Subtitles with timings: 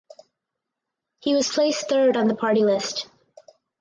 [1.19, 3.07] He was placed third on the party list.